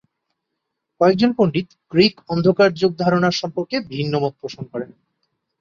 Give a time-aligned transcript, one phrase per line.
[1.01, 4.89] কয়েকজন পণ্ডিত গ্রিক অন্ধকার যুগ ধারণার সম্পর্কে ভিন্নমত পোষণ করেন।